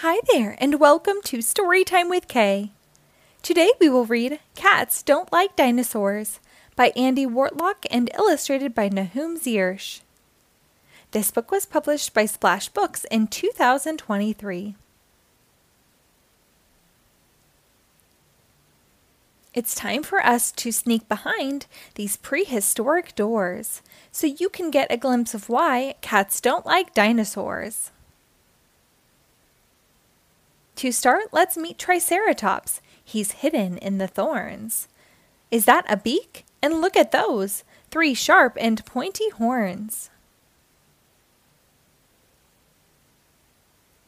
[0.00, 2.70] Hi there, and welcome to Storytime with K.
[3.40, 6.38] Today we will read Cats Don't Like Dinosaurs
[6.76, 10.00] by Andy Wortlock and illustrated by Nahum Ziersch.
[11.12, 14.74] This book was published by Splash Books in 2023.
[19.54, 23.80] It's time for us to sneak behind these prehistoric doors
[24.12, 27.92] so you can get a glimpse of why cats don't like dinosaurs.
[30.76, 32.82] To start, let's meet Triceratops.
[33.02, 34.88] He's hidden in the thorns.
[35.50, 36.44] Is that a beak?
[36.62, 40.10] And look at those three sharp and pointy horns.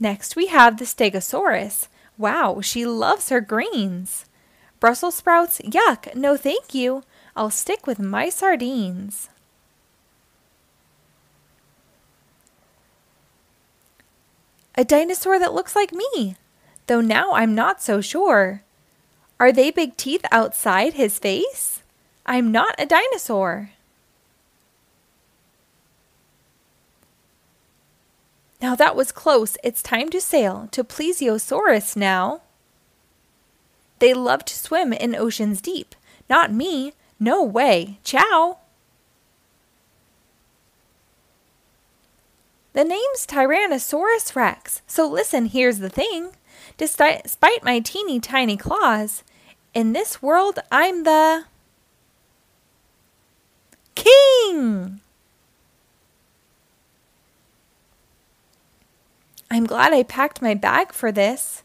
[0.00, 1.88] Next, we have the Stegosaurus.
[2.18, 4.26] Wow, she loves her greens.
[4.80, 5.60] Brussels sprouts?
[5.60, 7.02] Yuck, no thank you.
[7.36, 9.28] I'll stick with my sardines.
[14.74, 16.36] A dinosaur that looks like me
[16.86, 18.62] though now I'm not so sure.
[19.38, 21.82] Are they big teeth outside his face?
[22.24, 23.70] I'm not a dinosaur.
[28.60, 29.56] Now that was close.
[29.62, 32.40] It's time to sail to Plesiosaurus now.
[33.98, 35.94] They love to swim in oceans deep.
[36.28, 36.92] Not me.
[37.20, 37.98] No way.
[38.02, 38.58] Ciao.
[42.72, 44.82] The name's Tyrannosaurus Rex.
[44.86, 46.32] So listen, here's the thing.
[46.76, 49.22] Despite my teeny tiny claws,
[49.74, 51.44] in this world I'm the
[53.94, 55.00] king.
[59.50, 61.62] I'm glad I packed my bag for this.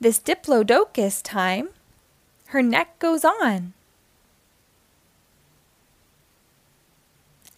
[0.00, 1.70] This Diplodocus time,
[2.48, 3.74] her neck goes on.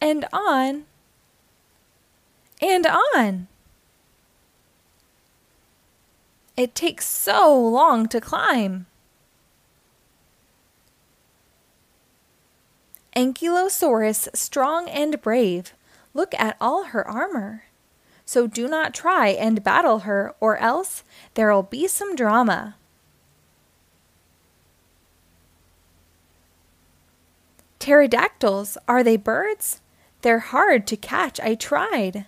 [0.01, 0.85] And on.
[2.61, 3.49] And on.
[6.59, 8.87] It takes so long to climb.
[13.15, 15.73] Ankylosaurus, strong and brave,
[16.15, 17.67] look at all her armor.
[18.27, 21.05] So do not try and battle her, or else
[21.35, 22.75] there'll be some drama.
[27.79, 29.81] Pterodactyls, are they birds?
[30.23, 32.27] They're hard to catch, I tried.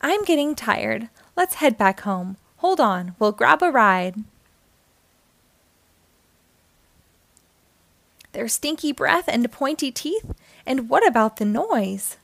[0.00, 1.08] I'm getting tired.
[1.36, 2.36] Let's head back home.
[2.58, 4.24] Hold on, we'll grab a ride.
[8.32, 10.32] Their stinky breath and pointy teeth,
[10.66, 12.16] and what about the noise?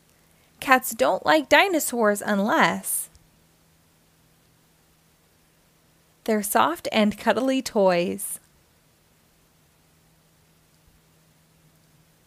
[0.61, 3.09] Cats don't like dinosaurs unless
[6.25, 8.41] they're soft and cuddly toys.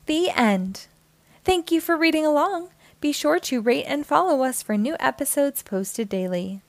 [0.06, 0.88] The end.
[1.44, 2.70] Thank you for reading along.
[3.02, 6.62] Be sure to rate and follow us for new episodes posted daily.